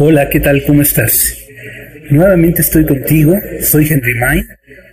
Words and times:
Hola, 0.00 0.30
¿qué 0.30 0.38
tal? 0.38 0.62
¿Cómo 0.64 0.82
estás? 0.82 1.36
Nuevamente 2.08 2.62
estoy 2.62 2.86
contigo, 2.86 3.36
soy 3.62 3.88
Henry 3.90 4.14
May, 4.14 4.44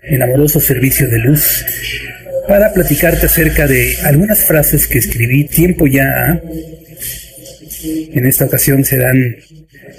en 0.01 0.23
amoroso 0.23 0.59
servicio 0.59 1.07
de 1.07 1.19
luz, 1.19 1.63
para 2.47 2.73
platicarte 2.73 3.27
acerca 3.27 3.67
de 3.67 3.97
algunas 4.01 4.45
frases 4.45 4.87
que 4.87 4.97
escribí 4.97 5.43
tiempo 5.43 5.85
ya. 5.85 6.41
En 7.83 8.25
esta 8.25 8.45
ocasión 8.45 8.83
serán 8.83 9.35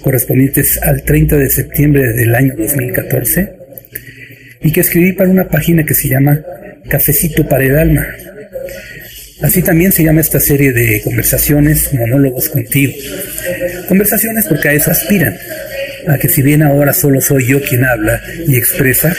correspondientes 0.03 0.83
al 0.83 1.05
30 1.05 1.37
de 1.37 1.51
septiembre 1.51 2.13
del 2.13 2.35
año 2.35 2.55
2014 2.57 3.53
y 4.63 4.73
que 4.73 4.81
escribí 4.81 5.13
para 5.13 5.31
una 5.31 5.49
página 5.49 5.85
que 5.85 5.95
se 5.95 6.09
llama 6.09 6.43
Cafecito 6.89 7.47
para 7.47 7.63
el 7.63 7.79
Alma. 7.79 8.09
Así 9.43 9.63
también 9.63 9.93
se 9.93 10.03
llama 10.03 10.23
esta 10.23 10.41
serie 10.41 10.73
de 10.73 11.01
conversaciones, 11.03 11.93
monólogos 11.93 12.49
contigo. 12.49 12.95
Conversaciones 13.89 14.47
porque 14.47 14.69
a 14.69 14.73
eso 14.73 14.91
aspiran, 14.91 15.37
a 16.07 16.19
que 16.19 16.29
si 16.29 16.43
bien 16.43 16.63
ahora 16.63 16.93
solo 16.93 17.21
soy 17.21 17.47
yo 17.47 17.61
quien 17.63 17.85
habla 17.85 18.21
y 18.47 18.57
expresa, 18.57 19.15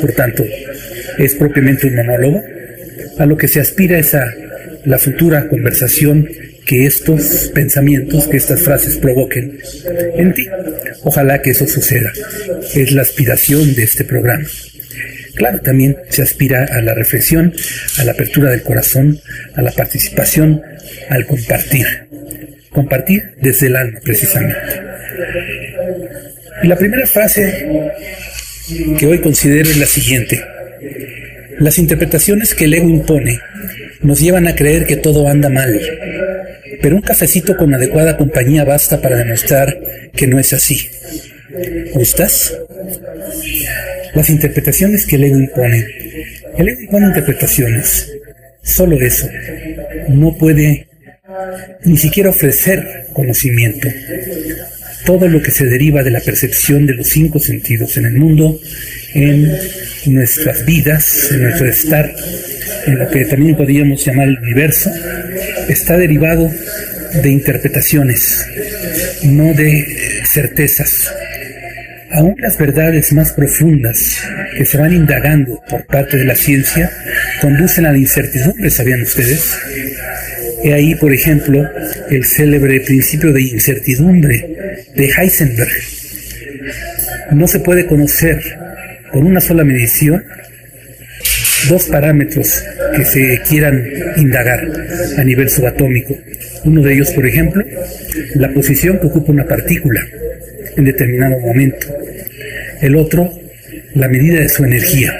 por 0.00 0.12
tanto, 0.12 0.44
es 1.18 1.34
propiamente 1.34 1.86
un 1.86 1.96
monólogo, 1.96 2.42
a 3.18 3.26
lo 3.26 3.36
que 3.36 3.48
se 3.48 3.60
aspira 3.60 3.98
es 3.98 4.14
a 4.14 4.32
la 4.84 4.98
futura 4.98 5.48
conversación 5.48 6.28
que 6.66 6.86
estos 6.86 7.50
pensamientos, 7.54 8.28
que 8.28 8.36
estas 8.36 8.62
frases 8.62 8.96
provoquen 8.96 9.58
en 10.16 10.32
ti. 10.32 10.46
Ojalá 11.02 11.42
que 11.42 11.50
eso 11.50 11.66
suceda. 11.66 12.12
Es 12.74 12.92
la 12.92 13.02
aspiración 13.02 13.74
de 13.74 13.82
este 13.82 14.04
programa. 14.04 14.44
Claro, 15.34 15.60
también 15.60 15.96
se 16.10 16.22
aspira 16.22 16.64
a 16.64 16.82
la 16.82 16.94
reflexión, 16.94 17.54
a 17.98 18.04
la 18.04 18.12
apertura 18.12 18.50
del 18.50 18.62
corazón, 18.62 19.18
a 19.54 19.62
la 19.62 19.72
participación, 19.72 20.62
al 21.08 21.26
compartir. 21.26 21.86
Compartir 22.72 23.34
desde 23.36 23.66
el 23.66 23.76
alma, 23.76 24.00
precisamente. 24.02 24.56
Y 26.62 26.68
la 26.68 26.76
primera 26.76 27.06
frase 27.06 27.68
que 28.98 29.06
hoy 29.06 29.20
considero 29.20 29.68
es 29.68 29.76
la 29.76 29.86
siguiente. 29.86 30.42
Las 31.58 31.78
interpretaciones 31.78 32.54
que 32.54 32.64
el 32.64 32.74
ego 32.74 32.88
impone 32.88 33.38
nos 34.00 34.20
llevan 34.20 34.48
a 34.48 34.54
creer 34.54 34.86
que 34.86 34.96
todo 34.96 35.28
anda 35.28 35.48
mal, 35.48 35.80
pero 36.80 36.96
un 36.96 37.02
cafecito 37.02 37.56
con 37.56 37.74
adecuada 37.74 38.16
compañía 38.16 38.64
basta 38.64 39.00
para 39.00 39.16
demostrar 39.16 39.78
que 40.14 40.26
no 40.26 40.38
es 40.38 40.52
así. 40.52 40.88
¿Gustas? 41.92 42.56
Las 44.14 44.30
interpretaciones 44.30 45.06
que 45.06 45.16
el 45.16 45.24
ego 45.24 45.38
impone. 45.38 45.86
El 46.56 46.68
ego 46.68 46.80
impone 46.80 47.06
interpretaciones. 47.08 48.10
Solo 48.62 48.96
eso. 49.00 49.28
No 50.08 50.36
puede 50.36 50.86
ni 51.84 51.96
siquiera 51.96 52.30
ofrecer 52.30 53.06
conocimiento. 53.12 53.88
Todo 55.04 55.28
lo 55.28 55.42
que 55.42 55.50
se 55.50 55.66
deriva 55.66 56.02
de 56.02 56.10
la 56.10 56.20
percepción 56.20 56.86
de 56.86 56.94
los 56.94 57.08
cinco 57.08 57.38
sentidos 57.40 57.96
en 57.96 58.06
el 58.06 58.14
mundo, 58.14 58.60
en 59.14 59.50
nuestras 60.06 60.64
vidas, 60.64 61.30
en 61.32 61.42
nuestro 61.42 61.68
estar, 61.68 62.14
en 62.86 62.98
lo 62.98 63.08
que 63.10 63.24
también 63.24 63.56
podríamos 63.56 64.04
llamar 64.04 64.28
el 64.28 64.38
universo, 64.38 64.90
está 65.68 65.96
derivado 65.96 66.50
de 67.20 67.30
interpretaciones, 67.30 68.46
no 69.24 69.52
de 69.54 70.22
certezas. 70.24 71.12
Aún 72.12 72.36
las 72.38 72.58
verdades 72.58 73.12
más 73.12 73.32
profundas 73.32 74.18
que 74.56 74.64
se 74.64 74.76
van 74.76 74.92
indagando 74.92 75.62
por 75.68 75.86
parte 75.86 76.18
de 76.18 76.24
la 76.24 76.34
ciencia 76.34 76.90
conducen 77.40 77.86
a 77.86 77.92
la 77.92 77.98
incertidumbre, 77.98 78.70
¿sabían 78.70 79.02
ustedes? 79.02 79.56
He 80.64 80.72
ahí, 80.72 80.94
por 80.94 81.12
ejemplo, 81.12 81.68
el 82.10 82.24
célebre 82.24 82.80
principio 82.80 83.32
de 83.32 83.42
incertidumbre 83.42 84.84
de 84.94 85.10
Heisenberg. 85.10 85.72
No 87.32 87.48
se 87.48 87.60
puede 87.60 87.86
conocer 87.86 88.40
con 89.10 89.26
una 89.26 89.40
sola 89.40 89.64
medición 89.64 90.24
dos 91.68 91.86
parámetros 91.86 92.64
que 92.96 93.04
se 93.04 93.40
quieran 93.48 93.84
indagar 94.16 94.70
a 95.16 95.24
nivel 95.24 95.48
subatómico. 95.48 96.16
Uno 96.64 96.82
de 96.82 96.94
ellos, 96.94 97.10
por 97.10 97.26
ejemplo, 97.26 97.64
la 98.34 98.52
posición 98.52 98.98
que 98.98 99.06
ocupa 99.06 99.32
una 99.32 99.46
partícula 99.46 100.06
en 100.76 100.84
determinado 100.84 101.38
momento. 101.40 101.88
El 102.80 102.96
otro, 102.96 103.32
la 103.94 104.08
medida 104.08 104.40
de 104.40 104.48
su 104.48 104.64
energía. 104.64 105.12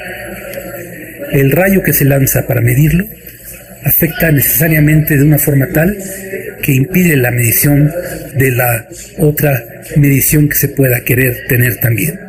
El 1.31 1.51
rayo 1.51 1.81
que 1.81 1.93
se 1.93 2.05
lanza 2.05 2.45
para 2.47 2.61
medirlo 2.61 3.05
afecta 3.83 4.31
necesariamente 4.31 5.17
de 5.17 5.23
una 5.23 5.37
forma 5.37 5.67
tal 5.67 5.97
que 6.61 6.73
impide 6.73 7.17
la 7.17 7.31
medición 7.31 7.91
de 8.35 8.51
la 8.51 8.87
otra 9.17 9.63
medición 9.97 10.47
que 10.47 10.55
se 10.55 10.69
pueda 10.69 11.01
querer 11.01 11.45
tener 11.47 11.77
también. 11.77 12.19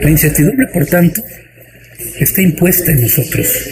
La 0.00 0.10
incertidumbre, 0.10 0.66
por 0.68 0.86
tanto, 0.86 1.24
está 2.18 2.42
impuesta 2.42 2.92
en 2.92 3.02
nosotros. 3.02 3.70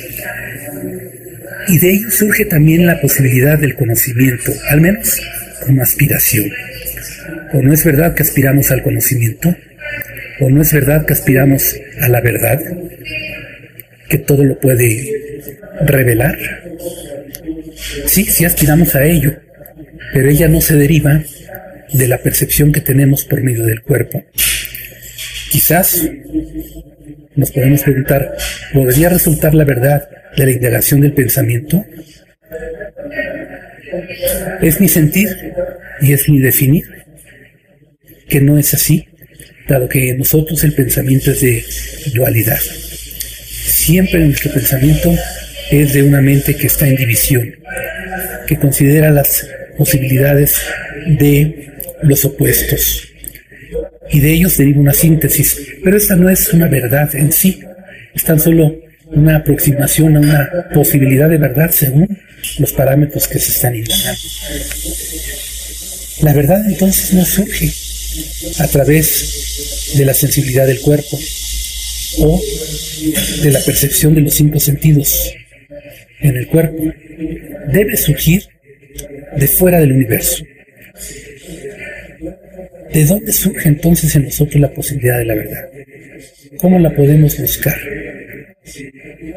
Y 1.69 1.79
de 1.79 1.91
ello 1.91 2.11
surge 2.11 2.45
también 2.45 2.87
la 2.87 3.01
posibilidad 3.01 3.59
del 3.59 3.75
conocimiento, 3.75 4.53
al 4.69 4.81
menos 4.81 5.21
como 5.65 5.83
aspiración. 5.83 6.51
¿O 7.53 7.63
no 7.63 7.73
es 7.73 7.85
verdad 7.85 8.15
que 8.15 8.23
aspiramos 8.23 8.71
al 8.71 8.83
conocimiento? 8.83 9.57
¿O 10.41 10.51
no 10.51 10.63
es 10.63 10.73
verdad 10.73 11.07
que 11.07 11.13
aspiramos 11.13 11.77
a 12.01 12.09
la 12.09 12.21
verdad? 12.21 12.61
¿Que 14.09 14.19
todo 14.19 14.45
lo 14.45 14.59
puede 14.59 15.34
revelar? 15.83 16.37
Sí, 18.07 18.25
sí 18.25 18.45
aspiramos 18.45 18.95
a 18.95 19.05
ello, 19.05 19.35
pero 20.13 20.29
ella 20.29 20.49
no 20.49 20.61
se 20.61 20.77
deriva 20.77 21.23
de 21.93 22.09
la 22.09 22.19
percepción 22.19 22.73
que 22.73 22.81
tenemos 22.81 23.25
por 23.25 23.43
medio 23.43 23.65
del 23.65 23.83
cuerpo. 23.83 24.25
Quizás 25.51 26.09
nos 27.37 27.51
podemos 27.51 27.83
preguntar, 27.83 28.37
¿podría 28.73 29.09
resultar 29.09 29.55
la 29.55 29.65
verdad 29.65 30.09
de 30.37 30.45
la 30.45 30.53
indagación 30.53 31.01
del 31.01 31.13
pensamiento? 31.13 31.85
Es 34.61 34.81
mi 34.81 34.89
sentir 34.89 35.29
y 36.01 36.13
es 36.13 36.29
mi 36.29 36.41
definir 36.41 36.85
que 38.29 38.41
no 38.41 38.59
es 38.59 38.75
así, 38.75 39.07
dado 39.69 39.89
que 39.89 40.11
en 40.11 40.19
nosotros 40.19 40.63
el 40.65 40.73
pensamiento 40.73 41.31
es 41.31 41.41
de 41.41 41.65
dualidad. 42.15 42.59
Siempre 42.59 44.21
nuestro 44.21 44.53
pensamiento 44.53 45.15
es 45.71 45.93
de 45.93 46.03
una 46.03 46.21
mente 46.21 46.57
que 46.57 46.67
está 46.67 46.87
en 46.87 46.97
división, 46.97 47.55
que 48.47 48.59
considera 48.59 49.11
las 49.11 49.47
posibilidades 49.77 50.57
de 51.07 51.69
los 52.03 52.25
opuestos. 52.25 53.09
Y 54.11 54.21
de 54.21 54.33
ellos 54.33 54.57
deriva 54.57 54.81
una 54.81 54.93
síntesis, 54.93 55.57
pero 55.83 55.97
esta 55.97 56.15
no 56.15 56.29
es 56.29 56.53
una 56.53 56.69
verdad 56.69 57.15
en 57.15 57.33
sí, 57.33 57.61
es 58.15 58.23
tan 58.23 58.39
solo 58.39 58.77
una 59.07 59.37
aproximación 59.37 60.17
a 60.17 60.21
una 60.21 60.51
posibilidad 60.73 61.29
de 61.29 61.39
verdad 61.39 61.71
según 61.71 62.19
los 62.59 62.73
parámetros 62.73 63.27
que 63.29 63.39
se 63.39 63.53
están 63.53 63.75
indagando. 63.75 64.21
La 66.23 66.33
verdad 66.33 66.65
entonces 66.67 67.13
no 67.13 67.25
surge 67.25 67.73
a 68.59 68.69
través 68.69 69.95
de 69.97 70.05
la 70.05 70.15
sensibilidad 70.15 70.67
del 70.67 70.81
cuerpo 70.81 71.19
o 72.19 72.41
de 73.43 73.51
la 73.51 73.61
percepción 73.61 74.15
de 74.15 74.21
los 74.21 74.35
cinco 74.35 74.61
sentidos 74.61 75.33
en 76.25 76.37
el 76.37 76.49
cuerpo. 76.49 76.83
Debe 77.73 77.97
surgir 77.97 78.43
de 79.37 79.47
fuera 79.47 79.79
del 79.79 79.93
universo. 79.93 80.45
¿De 82.93 83.05
dónde 83.05 83.33
surge 83.33 83.69
entonces 83.69 84.15
en 84.17 84.25
nosotros 84.25 84.61
la 84.61 84.73
posibilidad 84.73 85.19
de 85.19 85.25
la 85.25 85.35
verdad? 85.35 85.69
¿Cómo 86.59 86.79
la 86.79 86.95
podemos 86.95 87.39
buscar? 87.39 87.77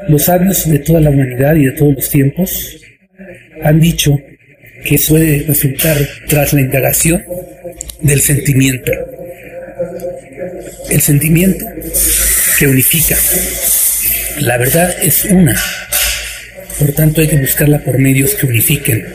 Los 0.07 0.23
sabios 0.23 0.69
de 0.69 0.79
toda 0.79 1.01
la 1.01 1.09
humanidad 1.09 1.55
y 1.55 1.65
de 1.65 1.71
todos 1.71 1.95
los 1.95 2.09
tiempos 2.09 2.79
han 3.63 3.79
dicho 3.79 4.17
que 4.85 4.97
suele 4.97 5.43
resultar 5.47 5.97
tras 6.29 6.53
la 6.53 6.61
indagación 6.61 7.23
del 8.01 8.21
sentimiento. 8.21 8.91
El 10.89 11.01
sentimiento 11.01 11.65
que 12.57 12.67
unifica. 12.67 13.17
La 14.39 14.57
verdad 14.57 14.95
es 15.01 15.25
una. 15.25 15.59
Por 16.79 16.91
tanto 16.93 17.21
hay 17.21 17.27
que 17.27 17.37
buscarla 17.37 17.79
por 17.83 17.97
medios 17.97 18.35
que 18.35 18.45
unifiquen, 18.45 19.05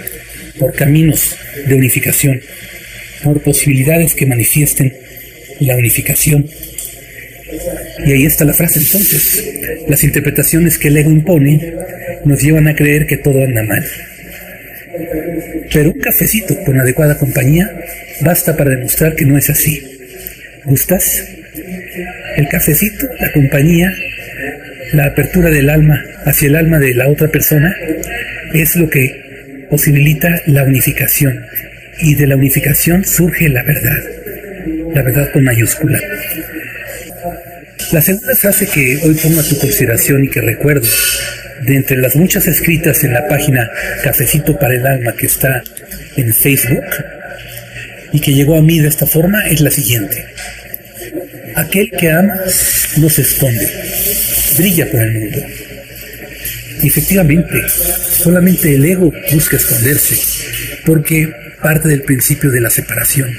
por 0.59 0.73
caminos 0.73 1.37
de 1.67 1.75
unificación, 1.75 2.41
por 3.23 3.41
posibilidades 3.43 4.15
que 4.15 4.27
manifiesten 4.27 4.93
la 5.61 5.77
unificación. 5.77 6.49
Y 8.05 8.13
ahí 8.13 8.27
está 8.27 8.45
la 8.45 8.55
frase 8.55 8.81
entonces. 8.81 9.45
Las 9.89 10.03
interpretaciones 10.03 10.79
que 10.79 10.89
el 10.89 10.97
ego 10.97 11.11
impone 11.11 11.75
nos 12.25 12.43
llevan 12.43 12.69
a 12.69 12.75
creer 12.75 13.07
que 13.07 13.19
todo 13.19 13.43
anda 13.43 13.63
mal. 13.63 13.85
Pero 15.73 15.91
un 15.91 16.01
cafecito 16.01 16.57
con 16.65 16.81
adecuada 16.81 17.19
compañía 17.19 17.71
basta 18.21 18.57
para 18.57 18.71
demostrar 18.71 19.15
que 19.15 19.25
no 19.25 19.39
es 19.39 19.51
así. 19.51 19.83
¿Gustas? 20.65 21.25
El 22.37 22.49
cafecito, 22.49 23.09
la 23.21 23.33
compañía, 23.33 23.93
la 24.93 25.07
apertura 25.07 25.51
del 25.51 25.71
alma 25.71 26.03
hacia 26.25 26.49
el 26.49 26.57
alma 26.57 26.79
de 26.79 26.95
la 26.95 27.09
otra 27.09 27.29
persona 27.29 27.75
es 28.53 28.77
lo 28.77 28.89
que 28.89 29.67
posibilita 29.71 30.43
la 30.47 30.65
unificación. 30.65 31.45
Y 31.99 32.15
de 32.15 32.27
la 32.27 32.37
unificación 32.37 33.05
surge 33.05 33.49
la 33.49 33.63
verdad. 33.63 34.03
la 34.95 35.03
verdad 35.03 35.31
con 35.33 35.45
mayúscula. 35.45 35.99
La 37.93 38.01
segunda 38.01 38.35
frase 38.37 38.67
que 38.67 38.99
hoy 39.03 39.15
pongo 39.15 39.41
a 39.41 39.45
tu 39.45 39.59
consideración 39.59 40.25
y 40.25 40.29
que 40.29 40.41
recuerdo, 40.41 40.89
de 41.63 41.77
entre 41.77 41.97
las 41.97 42.17
muchas 42.17 42.47
escritas 42.47 43.05
en 43.05 43.13
la 43.13 43.29
página 43.29 43.71
Cafecito 44.03 44.59
para 44.59 44.75
el 44.75 44.87
Alma 44.87 45.13
que 45.13 45.27
está 45.27 45.63
en 46.17 46.33
Facebook, 46.35 46.85
y 48.13 48.21
que 48.21 48.33
llegó 48.35 48.57
a 48.57 48.63
mí 48.63 48.79
de 48.79 48.89
esta 48.89 49.07
forma, 49.07 49.47
es 49.49 49.61
la 49.61 49.71
siguiente. 49.71 50.27
Aquel 51.55 51.91
que 51.91 52.11
ama 52.11 52.35
no 52.99 53.09
se 53.09 53.23
esconde, 53.23 53.69
brilla 54.57 54.91
por 54.91 55.03
el 55.03 55.13
mundo. 55.13 55.39
Y 56.83 56.89
efectivamente, 56.89 57.63
solamente 57.69 58.75
el 58.75 58.85
ego 58.85 59.13
busca 59.33 59.57
esconderse, 59.57 60.17
porque 60.85 61.33
parte 61.63 61.89
del 61.89 62.03
principio 62.03 62.51
de 62.51 62.61
la 62.61 62.71
separación. 62.71 63.31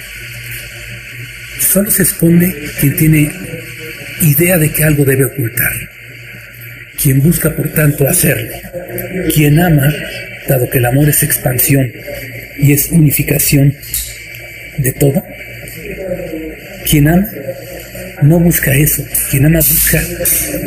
Solo 1.59 1.91
se 1.91 2.03
esconde 2.03 2.53
quien 2.79 2.95
tiene 2.95 3.31
idea 4.21 4.57
de 4.57 4.71
que 4.71 4.83
algo 4.83 5.03
debe 5.03 5.25
ocultar. 5.25 5.71
Quien 7.01 7.21
busca, 7.21 7.53
por 7.53 7.67
tanto, 7.69 8.07
hacerlo. 8.07 8.51
Quien 9.33 9.59
ama, 9.59 9.93
dado 10.47 10.69
que 10.69 10.77
el 10.77 10.85
amor 10.85 11.09
es 11.09 11.21
expansión 11.23 11.91
y 12.57 12.71
es 12.71 12.89
unificación 12.91 13.75
de 14.77 14.93
todo. 14.93 15.23
Quien 16.89 17.07
ama 17.09 17.27
no 18.23 18.39
busca 18.39 18.73
eso. 18.73 19.05
Quien 19.29 19.45
ama 19.45 19.59
busca 19.59 20.01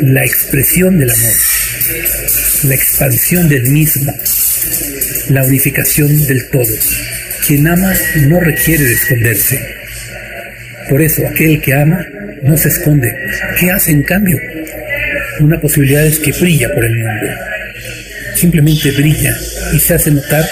la 0.01 0.23
expresión 0.23 0.99
del 0.99 1.09
amor, 1.09 1.33
la 2.63 2.75
expansión 2.75 3.49
del 3.49 3.63
mismo, 3.63 4.13
la 5.29 5.43
unificación 5.43 6.25
del 6.27 6.47
todo. 6.49 6.73
Quien 7.45 7.67
ama 7.67 7.93
no 8.27 8.39
requiere 8.39 8.83
de 8.83 8.93
esconderse. 8.93 9.59
Por 10.89 11.01
eso, 11.01 11.25
aquel 11.27 11.61
que 11.61 11.73
ama 11.73 12.05
no 12.43 12.57
se 12.57 12.69
esconde. 12.69 13.13
¿Qué 13.59 13.71
hace 13.71 13.91
en 13.91 14.03
cambio? 14.03 14.39
Una 15.39 15.59
posibilidad 15.59 16.05
es 16.05 16.19
que 16.19 16.31
brilla 16.31 16.73
por 16.73 16.85
el 16.85 16.95
mundo. 16.95 17.27
Simplemente 18.35 18.91
brilla 18.91 19.35
y 19.73 19.79
se 19.79 19.95
hace 19.95 20.11
notar 20.11 20.47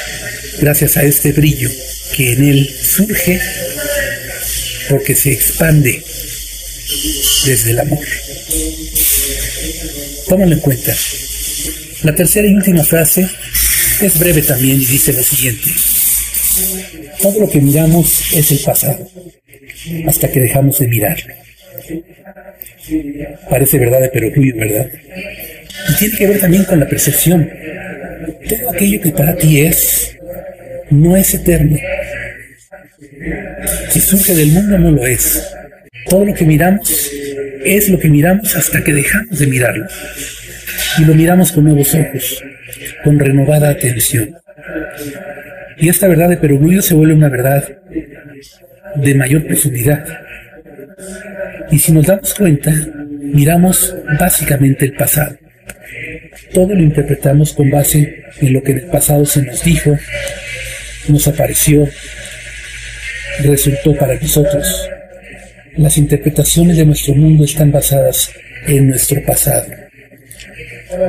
gracias 0.60 0.98
a 0.98 1.04
este 1.04 1.32
brillo 1.32 1.70
que 2.16 2.34
en 2.34 2.44
él 2.44 2.76
surge 2.82 3.40
porque 4.90 5.16
se 5.16 5.32
expande 5.32 6.04
desde 7.46 7.72
el 7.72 7.80
amor. 7.80 8.00
Tómalo 10.28 10.54
en 10.54 10.60
cuenta. 10.60 10.96
La 12.04 12.16
tercera 12.16 12.48
y 12.48 12.56
última 12.56 12.84
frase 12.84 13.28
es 14.02 14.20
breve 14.20 14.42
también 14.42 14.82
y 14.82 14.86
dice 14.86 15.14
lo 15.14 15.24
siguiente. 15.24 15.70
Todo 17.22 17.42
lo 17.42 17.50
que 17.50 17.62
miramos 17.62 18.34
es 18.34 18.52
el 18.52 18.60
pasado, 18.60 19.10
hasta 20.08 20.32
que 20.32 20.40
dejamos 20.40 20.80
de 20.80 20.88
mirarlo. 20.88 21.34
Parece 23.50 23.78
verdad 23.80 24.02
de 24.02 24.10
perogrullo, 24.10 24.56
¿verdad? 24.58 24.90
Y 25.90 25.96
tiene 25.98 26.18
que 26.18 26.28
ver 26.28 26.40
también 26.40 26.64
con 26.66 26.80
la 26.80 26.88
percepción. 26.88 27.50
Todo 28.48 28.72
aquello 28.72 29.02
que 29.02 29.12
para 29.12 29.36
ti 29.36 29.62
es, 29.62 30.16
no 30.90 31.16
es 31.16 31.34
eterno. 31.34 31.78
Si 33.90 34.00
surge 34.00 34.36
del 34.36 34.52
mundo, 34.52 34.78
no 34.78 34.92
lo 34.92 35.06
es. 35.06 35.42
Todo 36.10 36.26
lo 36.26 36.34
que 36.34 36.46
miramos 36.46 37.12
es 37.64 37.90
lo 37.90 38.00
que 38.00 38.10
miramos 38.10 38.56
hasta 38.56 38.84
que 38.84 38.94
dejamos 38.94 39.40
de 39.40 39.48
mirarlo. 39.48 39.88
Y 41.00 41.06
lo 41.06 41.16
miramos 41.16 41.52
con 41.52 41.66
nuevos 41.66 41.94
ojos, 41.94 42.44
con 43.04 43.20
renovada 43.20 43.70
atención. 43.70 44.36
Y 45.78 45.90
esta 45.90 46.08
verdad 46.08 46.30
de 46.30 46.38
perogrullo 46.38 46.82
se 46.82 46.94
vuelve 46.94 47.16
una 47.16 47.30
verdad 47.30 47.68
de 48.96 49.16
mayor 49.16 49.46
profundidad. 49.46 50.06
Y 51.72 51.80
si 51.80 51.92
nos 51.92 52.06
damos 52.06 52.34
cuenta, 52.34 52.72
miramos 53.22 53.96
básicamente 54.20 54.86
el 54.86 54.94
pasado. 54.94 55.36
Todo 56.54 56.74
lo 56.74 56.82
interpretamos 56.82 57.54
con 57.54 57.70
base 57.70 58.24
en 58.40 58.54
lo 58.54 58.64
que 58.64 58.72
en 58.72 58.78
el 58.80 58.86
pasado 58.86 59.26
se 59.26 59.42
nos 59.42 59.64
dijo, 59.64 59.98
nos 61.10 61.28
apareció, 61.28 61.88
resultó 63.44 63.94
para 63.96 64.16
nosotros. 64.16 64.90
Las 65.78 65.98
interpretaciones 65.98 66.78
de 66.78 66.86
nuestro 66.86 67.16
mundo 67.16 67.44
están 67.44 67.72
basadas 67.72 68.32
en 68.68 68.90
nuestro 68.90 69.22
pasado. 69.24 69.66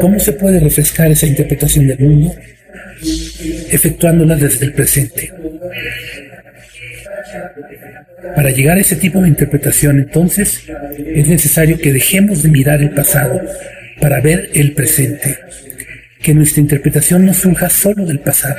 ¿Cómo 0.01 0.19
se 0.19 0.33
puede 0.33 0.59
refrescar 0.61 1.11
esa 1.11 1.27
interpretación 1.27 1.87
del 1.87 1.99
mundo? 2.01 2.35
Efectuándola 3.71 4.35
desde 4.37 4.67
el 4.67 4.73
presente. 4.73 5.33
Para 8.35 8.51
llegar 8.51 8.77
a 8.77 8.81
ese 8.81 8.97
tipo 8.97 9.21
de 9.21 9.29
interpretación, 9.29 9.99
entonces, 9.99 10.63
es 10.99 11.29
necesario 11.29 11.79
que 11.79 11.93
dejemos 11.93 12.43
de 12.43 12.49
mirar 12.49 12.83
el 12.83 12.91
pasado 12.91 13.41
para 14.01 14.21
ver 14.21 14.51
el 14.55 14.73
presente. 14.73 15.39
Que 16.21 16.35
nuestra 16.35 16.61
interpretación 16.61 17.25
no 17.25 17.33
surja 17.33 17.71
solo 17.71 18.05
del 18.05 18.19
pasado, 18.19 18.57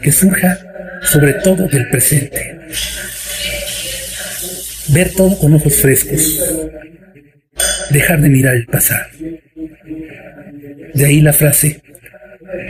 que 0.00 0.12
surja 0.12 0.58
sobre 1.02 1.34
todo 1.34 1.66
del 1.66 1.88
presente. 1.88 2.56
Ver 4.88 5.10
todo 5.10 5.38
con 5.38 5.54
ojos 5.54 5.76
frescos. 5.76 6.40
Dejar 7.90 8.20
de 8.20 8.28
mirar 8.28 8.54
el 8.54 8.66
pasado. 8.66 9.06
De 10.94 11.06
ahí 11.06 11.20
la 11.20 11.32
frase, 11.32 11.82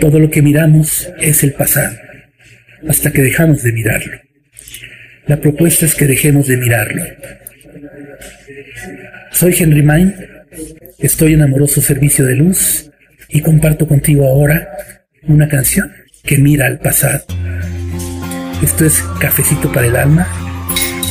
todo 0.00 0.18
lo 0.18 0.30
que 0.30 0.42
miramos 0.42 1.08
es 1.20 1.42
el 1.42 1.52
pasado, 1.54 1.96
hasta 2.88 3.12
que 3.12 3.22
dejamos 3.22 3.62
de 3.62 3.72
mirarlo. 3.72 4.16
La 5.26 5.40
propuesta 5.40 5.86
es 5.86 5.94
que 5.94 6.06
dejemos 6.06 6.46
de 6.46 6.56
mirarlo. 6.56 7.04
Soy 9.32 9.54
Henry 9.58 9.82
Main, 9.82 10.14
estoy 10.98 11.34
en 11.34 11.42
amoroso 11.42 11.80
servicio 11.80 12.24
de 12.24 12.36
luz 12.36 12.90
y 13.28 13.40
comparto 13.40 13.86
contigo 13.86 14.26
ahora 14.26 14.68
una 15.22 15.48
canción 15.48 15.92
que 16.22 16.38
mira 16.38 16.66
al 16.66 16.78
pasado. 16.78 17.24
Esto 18.62 18.84
es 18.84 19.02
Cafecito 19.20 19.72
para 19.72 19.86
el 19.86 19.96
Alma. 19.96 20.41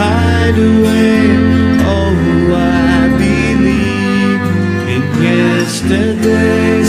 hide 0.00 0.58
away. 0.72 1.16
Oh, 1.94 2.14
I 2.54 3.08
believe 3.22 4.44
in 4.94 5.02
yesterday. 5.22 6.79